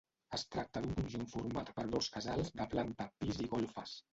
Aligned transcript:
Es 0.37 0.43
tracta 0.53 0.81
d'un 0.85 0.95
conjunt 0.99 1.27
format 1.35 1.71
per 1.81 1.85
dos 1.97 2.09
casals 2.17 2.51
de 2.63 2.69
planta, 2.75 3.11
pis 3.23 3.43
i 3.47 3.51
golfes. 3.57 3.95